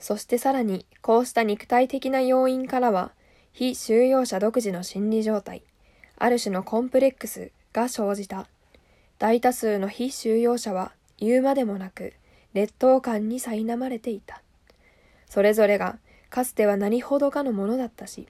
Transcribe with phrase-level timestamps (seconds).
[0.00, 3.12] そしてさらに、こうした肉体的な要因からは、
[3.52, 5.62] 非収容者独自の心理状態、
[6.16, 8.48] ある種のコンプレックスが生じた。
[9.18, 12.14] 大多数の非収容者は言うまでもなく、
[12.54, 14.42] 劣等感に苛まれていた。
[15.26, 15.98] それぞれが
[16.30, 18.26] かつては何ほどかのものだったし、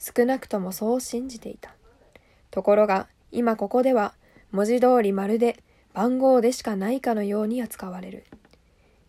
[0.00, 1.74] 少なくともそう信じていた。
[2.50, 4.14] ところが、今ここでは、
[4.52, 5.62] 文字通りまるで
[5.92, 8.24] 番号でしかないかのように扱われる。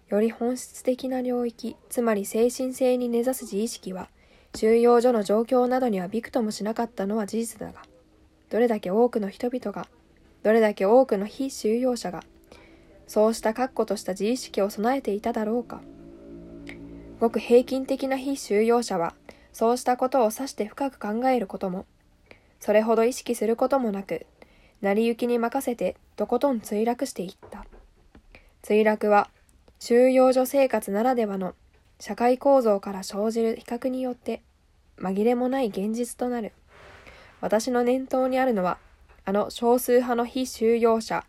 [0.09, 4.09] より本質的な領域、つまり精神性に根ざす自意識は、
[4.55, 7.81] 収容所の状況などにはびくともしなかったのは事実だが、
[8.49, 9.87] どれだけ多くの人々が、
[10.43, 12.23] どれだけ多くの非収容者が、
[13.07, 15.81] そうした確固とした自意識を備えていただろうか。
[17.19, 19.15] ごく平均的な非収容者は、
[19.53, 21.85] そうしたことを指して深く考えることも、
[22.59, 24.27] それほど意識することもなく、
[24.81, 27.65] 成り行きに任せてとことん墜落していった。
[28.61, 29.29] 墜落は、
[29.87, 31.53] 収容所生活ならではの
[31.99, 34.41] 社会構造から生じる比較によって
[34.97, 36.53] 紛れもない現実となる。
[37.39, 38.79] 私の念頭にあるのは、
[39.25, 41.23] あの少数派の非収容者、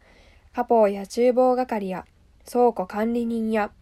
[0.54, 2.06] 家宝や厨房係や
[2.50, 3.72] 倉庫管理人や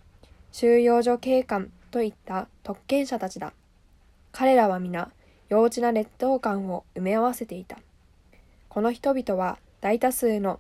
[0.51, 3.53] 収容所警官といった特権者たちだ。
[4.33, 5.13] 彼らは皆、
[5.51, 7.79] 幼稚な劣等感を埋め合わせていた。
[8.69, 10.59] この人々は大多数の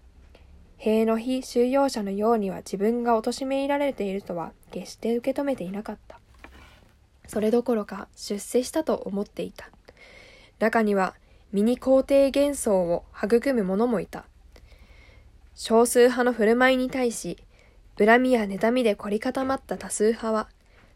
[0.78, 6.20] 塀の非収容者のようには自分が貶められているとは決して受け止めていなかった。
[7.26, 9.70] それどころか出世したと思っていた。
[10.58, 11.14] 中には
[11.52, 14.24] ミニ肯定幻想を育む者もいた。
[15.54, 17.38] 少数派の振る舞いに対し、
[17.96, 20.48] 恨みや妬みで凝り固まった多数派は、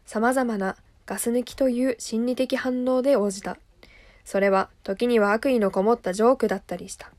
[0.05, 3.57] 様々なガス抜きという心理的反応で応じた。
[4.25, 7.11] それは時には悪意のこもったジョークだったりした。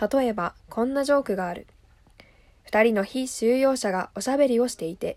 [0.00, 1.66] 例えば、こんなジョークがある。
[2.64, 5.16] 二人の非収容者がおしゃべりをしていて、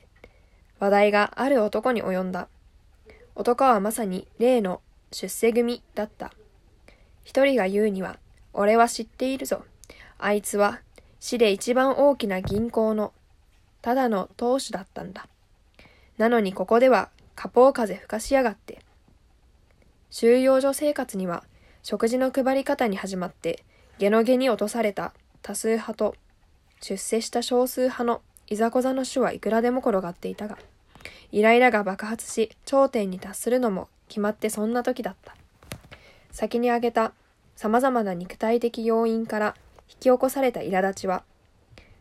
[0.80, 2.50] 話題がある男に及んだ。
[3.36, 6.34] 男はまさに例の出世組だった。
[7.24, 8.18] 一人が言うには、
[8.52, 9.64] 俺は知っているぞ。
[10.18, 10.82] あいつは
[11.20, 13.14] 市で一番大きな銀行の
[13.82, 15.28] ただの当主だったんだ。
[16.18, 18.82] なのにここでは、カポー風吹かしやがって。
[20.10, 21.44] 収容所生活には、
[21.82, 23.64] 食事の配り方に始まって、
[24.00, 26.16] ゲノゲに落とされた多数派と、
[26.82, 30.58] 出世した少数派のいざこざの種はいくらでも転がっていたが、
[31.32, 35.36] イライラが爆発し、頂点に達するのも決まってそんな時だった。
[36.32, 37.14] 先に挙げた
[37.56, 39.56] 様々な肉体的要因から
[39.88, 41.24] 引き起こされた苛立ちは、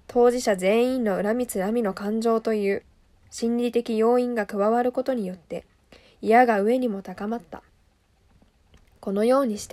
[0.07, 2.83] 当事者全員の恨みつらみの感情という
[3.31, 5.65] 心理的要因が加わることによって、
[6.21, 7.63] 嫌が上にも高まった。
[9.01, 9.71] このようにして